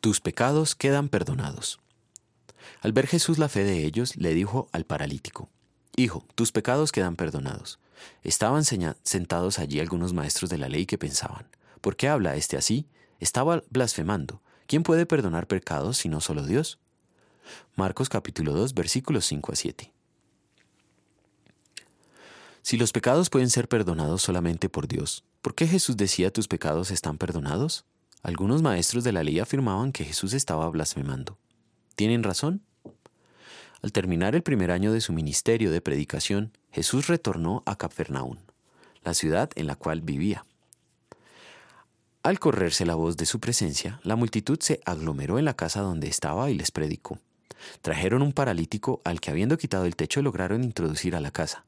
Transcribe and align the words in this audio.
tus 0.00 0.20
pecados 0.20 0.74
quedan 0.74 1.08
perdonados. 1.08 1.80
Al 2.80 2.92
ver 2.92 3.06
Jesús 3.06 3.38
la 3.38 3.48
fe 3.48 3.64
de 3.64 3.84
ellos, 3.84 4.16
le 4.16 4.34
dijo 4.34 4.68
al 4.72 4.84
paralítico, 4.84 5.48
Hijo, 5.96 6.24
tus 6.36 6.52
pecados 6.52 6.92
quedan 6.92 7.16
perdonados. 7.16 7.80
Estaban 8.22 8.62
sentados 8.64 9.58
allí 9.58 9.80
algunos 9.80 10.12
maestros 10.12 10.50
de 10.50 10.58
la 10.58 10.68
ley 10.68 10.86
que 10.86 10.98
pensaban, 10.98 11.48
¿por 11.80 11.96
qué 11.96 12.08
habla 12.08 12.36
este 12.36 12.56
así? 12.56 12.86
Estaba 13.18 13.64
blasfemando. 13.70 14.40
¿Quién 14.68 14.84
puede 14.84 15.06
perdonar 15.06 15.48
pecados 15.48 15.96
si 15.96 16.08
no 16.08 16.20
solo 16.20 16.46
Dios? 16.46 16.78
Marcos 17.74 18.08
capítulo 18.08 18.52
2 18.52 18.74
versículos 18.74 19.24
5 19.26 19.52
a 19.52 19.56
7. 19.56 19.92
Si 22.62 22.76
los 22.76 22.92
pecados 22.92 23.30
pueden 23.30 23.50
ser 23.50 23.66
perdonados 23.66 24.22
solamente 24.22 24.68
por 24.68 24.86
Dios, 24.86 25.24
¿por 25.40 25.56
qué 25.56 25.66
Jesús 25.66 25.96
decía 25.96 26.32
tus 26.32 26.46
pecados 26.46 26.92
están 26.92 27.18
perdonados? 27.18 27.84
Algunos 28.22 28.62
maestros 28.62 29.04
de 29.04 29.12
la 29.12 29.22
ley 29.22 29.38
afirmaban 29.38 29.92
que 29.92 30.04
Jesús 30.04 30.32
estaba 30.32 30.68
blasfemando. 30.68 31.38
¿Tienen 31.94 32.22
razón? 32.22 32.62
Al 33.80 33.92
terminar 33.92 34.34
el 34.34 34.42
primer 34.42 34.72
año 34.72 34.92
de 34.92 35.00
su 35.00 35.12
ministerio 35.12 35.70
de 35.70 35.80
predicación, 35.80 36.52
Jesús 36.72 37.06
retornó 37.06 37.62
a 37.64 37.76
Capernaum, 37.76 38.38
la 39.04 39.14
ciudad 39.14 39.50
en 39.54 39.68
la 39.68 39.76
cual 39.76 40.00
vivía. 40.00 40.44
Al 42.24 42.40
correrse 42.40 42.84
la 42.84 42.96
voz 42.96 43.16
de 43.16 43.24
su 43.24 43.38
presencia, 43.38 44.00
la 44.02 44.16
multitud 44.16 44.58
se 44.60 44.80
aglomeró 44.84 45.38
en 45.38 45.44
la 45.44 45.54
casa 45.54 45.80
donde 45.80 46.08
estaba 46.08 46.50
y 46.50 46.54
les 46.54 46.72
predicó. 46.72 47.20
Trajeron 47.80 48.22
un 48.22 48.32
paralítico 48.32 49.00
al 49.04 49.20
que 49.20 49.30
habiendo 49.30 49.56
quitado 49.56 49.84
el 49.84 49.96
techo 49.96 50.22
lograron 50.22 50.64
introducir 50.64 51.14
a 51.14 51.20
la 51.20 51.30
casa. 51.30 51.64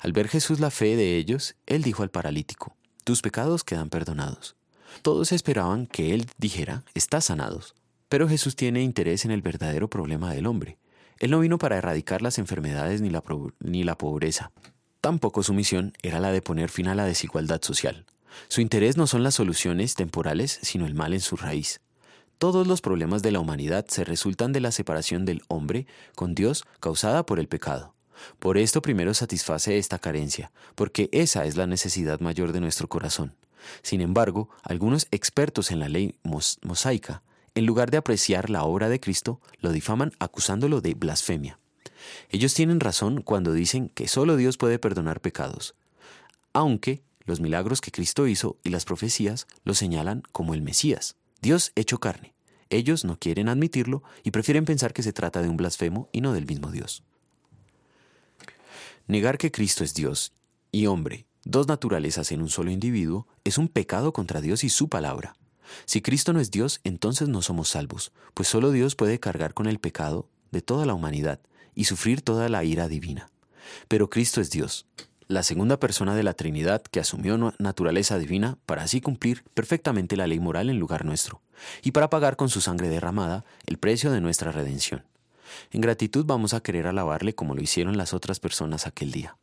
Al 0.00 0.12
ver 0.12 0.28
Jesús 0.28 0.60
la 0.60 0.70
fe 0.70 0.96
de 0.96 1.16
ellos, 1.16 1.56
él 1.66 1.82
dijo 1.82 2.02
al 2.02 2.10
paralítico, 2.10 2.76
Tus 3.04 3.22
pecados 3.22 3.64
quedan 3.64 3.88
perdonados. 3.88 4.54
Todos 5.02 5.32
esperaban 5.32 5.86
que 5.86 6.14
él 6.14 6.26
dijera, 6.38 6.84
Estás 6.94 7.26
sanados. 7.26 7.74
Pero 8.08 8.28
Jesús 8.28 8.56
tiene 8.56 8.82
interés 8.82 9.24
en 9.24 9.30
el 9.30 9.42
verdadero 9.42 9.88
problema 9.88 10.32
del 10.32 10.46
hombre. 10.46 10.78
Él 11.18 11.30
no 11.30 11.40
vino 11.40 11.58
para 11.58 11.76
erradicar 11.76 12.22
las 12.22 12.38
enfermedades 12.38 13.00
ni 13.00 13.10
la, 13.10 13.22
ni 13.60 13.84
la 13.84 13.98
pobreza. 13.98 14.52
Tampoco 15.00 15.42
su 15.42 15.52
misión 15.52 15.92
era 16.02 16.20
la 16.20 16.32
de 16.32 16.42
poner 16.42 16.70
fin 16.70 16.88
a 16.88 16.94
la 16.94 17.04
desigualdad 17.04 17.60
social. 17.62 18.06
Su 18.48 18.60
interés 18.60 18.96
no 18.96 19.06
son 19.06 19.22
las 19.22 19.34
soluciones 19.34 19.94
temporales, 19.94 20.58
sino 20.62 20.86
el 20.86 20.94
mal 20.94 21.12
en 21.12 21.20
su 21.20 21.36
raíz. 21.36 21.80
Todos 22.38 22.66
los 22.68 22.80
problemas 22.80 23.22
de 23.22 23.32
la 23.32 23.40
humanidad 23.40 23.86
se 23.88 24.04
resultan 24.04 24.52
de 24.52 24.60
la 24.60 24.70
separación 24.70 25.24
del 25.24 25.42
hombre 25.48 25.86
con 26.14 26.34
Dios 26.34 26.64
causada 26.78 27.26
por 27.26 27.40
el 27.40 27.48
pecado. 27.48 27.94
Por 28.38 28.58
esto 28.58 28.80
primero 28.80 29.12
satisface 29.14 29.78
esta 29.78 29.98
carencia, 29.98 30.52
porque 30.74 31.08
esa 31.12 31.44
es 31.44 31.56
la 31.56 31.66
necesidad 31.66 32.20
mayor 32.20 32.52
de 32.52 32.60
nuestro 32.60 32.88
corazón. 32.88 33.34
Sin 33.82 34.00
embargo, 34.00 34.48
algunos 34.62 35.06
expertos 35.10 35.70
en 35.70 35.80
la 35.80 35.88
ley 35.88 36.14
mosaica, 36.22 37.22
en 37.54 37.66
lugar 37.66 37.90
de 37.90 37.98
apreciar 37.98 38.50
la 38.50 38.64
obra 38.64 38.88
de 38.88 39.00
Cristo, 39.00 39.40
lo 39.60 39.72
difaman 39.72 40.12
acusándolo 40.18 40.80
de 40.80 40.94
blasfemia. 40.94 41.58
Ellos 42.30 42.54
tienen 42.54 42.80
razón 42.80 43.22
cuando 43.22 43.52
dicen 43.52 43.88
que 43.88 44.08
solo 44.08 44.36
Dios 44.36 44.56
puede 44.56 44.78
perdonar 44.78 45.20
pecados, 45.20 45.74
aunque 46.52 47.02
los 47.24 47.40
milagros 47.40 47.80
que 47.80 47.90
Cristo 47.90 48.26
hizo 48.26 48.56
y 48.64 48.70
las 48.70 48.84
profecías 48.84 49.46
lo 49.64 49.74
señalan 49.74 50.22
como 50.32 50.54
el 50.54 50.62
Mesías, 50.62 51.16
Dios 51.42 51.72
hecho 51.74 51.98
carne. 51.98 52.34
Ellos 52.70 53.04
no 53.04 53.18
quieren 53.18 53.48
admitirlo 53.48 54.02
y 54.24 54.30
prefieren 54.30 54.64
pensar 54.64 54.92
que 54.92 55.02
se 55.02 55.12
trata 55.12 55.42
de 55.42 55.48
un 55.48 55.56
blasfemo 55.56 56.08
y 56.12 56.20
no 56.20 56.32
del 56.32 56.46
mismo 56.46 56.70
Dios. 56.70 57.02
Negar 59.06 59.38
que 59.38 59.50
Cristo 59.50 59.84
es 59.84 59.94
Dios 59.94 60.32
y 60.70 60.86
hombre, 60.86 61.26
dos 61.48 61.66
naturalezas 61.66 62.30
en 62.30 62.42
un 62.42 62.50
solo 62.50 62.70
individuo, 62.70 63.26
es 63.42 63.56
un 63.56 63.68
pecado 63.68 64.12
contra 64.12 64.42
Dios 64.42 64.64
y 64.64 64.68
su 64.68 64.90
palabra. 64.90 65.34
Si 65.86 66.02
Cristo 66.02 66.34
no 66.34 66.40
es 66.40 66.50
Dios, 66.50 66.80
entonces 66.84 67.28
no 67.28 67.40
somos 67.40 67.70
salvos, 67.70 68.12
pues 68.34 68.48
solo 68.48 68.70
Dios 68.70 68.94
puede 68.94 69.18
cargar 69.18 69.54
con 69.54 69.66
el 69.66 69.78
pecado 69.78 70.28
de 70.50 70.60
toda 70.60 70.84
la 70.84 70.92
humanidad 70.92 71.40
y 71.74 71.84
sufrir 71.84 72.20
toda 72.20 72.50
la 72.50 72.64
ira 72.64 72.86
divina. 72.86 73.30
Pero 73.88 74.10
Cristo 74.10 74.42
es 74.42 74.50
Dios, 74.50 74.86
la 75.26 75.42
segunda 75.42 75.80
persona 75.80 76.14
de 76.14 76.22
la 76.22 76.34
Trinidad 76.34 76.82
que 76.82 77.00
asumió 77.00 77.54
naturaleza 77.58 78.18
divina 78.18 78.58
para 78.66 78.82
así 78.82 79.00
cumplir 79.00 79.42
perfectamente 79.54 80.16
la 80.16 80.26
ley 80.26 80.40
moral 80.40 80.68
en 80.68 80.78
lugar 80.78 81.06
nuestro, 81.06 81.40
y 81.82 81.92
para 81.92 82.10
pagar 82.10 82.36
con 82.36 82.50
su 82.50 82.60
sangre 82.60 82.88
derramada 82.88 83.46
el 83.64 83.78
precio 83.78 84.10
de 84.10 84.20
nuestra 84.20 84.52
redención. 84.52 85.04
En 85.70 85.80
gratitud 85.80 86.26
vamos 86.26 86.52
a 86.52 86.60
querer 86.60 86.86
alabarle 86.86 87.34
como 87.34 87.54
lo 87.54 87.62
hicieron 87.62 87.96
las 87.96 88.12
otras 88.12 88.38
personas 88.38 88.86
aquel 88.86 89.12
día. 89.12 89.36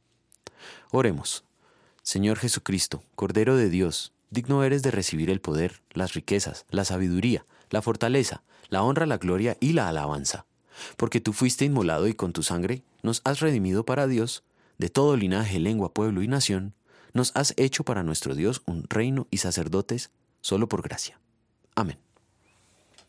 Oremos. 0.92 1.44
Señor 2.06 2.38
Jesucristo, 2.38 3.02
Cordero 3.16 3.58
de 3.58 3.68
Dios, 3.68 4.14
digno 4.30 4.64
eres 4.64 4.84
de 4.84 4.92
recibir 4.92 5.32
el 5.32 5.42
poder, 5.42 5.82
las 5.92 6.14
riquezas, 6.14 6.68
la 6.70 6.86
sabiduría, 6.86 7.48
la 7.72 7.82
fortaleza, 7.82 8.44
la 8.70 8.84
honra, 8.84 9.08
la 9.08 9.18
gloria 9.18 9.58
y 9.60 9.74
la 9.74 9.90
alabanza. 9.90 10.46
Porque 10.98 11.20
tú 11.20 11.34
fuiste 11.34 11.66
inmolado 11.66 12.08
y 12.08 12.14
con 12.14 12.32
tu 12.32 12.44
sangre 12.44 12.84
nos 13.02 13.22
has 13.24 13.40
redimido 13.40 13.86
para 13.86 14.06
Dios, 14.06 14.44
de 14.78 14.90
todo 14.90 15.18
linaje, 15.18 15.58
lengua, 15.58 15.96
pueblo 15.96 16.22
y 16.22 16.28
nación, 16.28 16.76
nos 17.14 17.32
has 17.36 17.56
hecho 17.58 17.84
para 17.84 18.04
nuestro 18.04 18.36
Dios 18.36 18.62
un 18.68 18.84
reino 18.88 19.26
y 19.32 19.38
sacerdotes 19.38 20.12
solo 20.42 20.70
por 20.70 20.84
gracia. 20.84 21.20
Amén. 21.74 22.05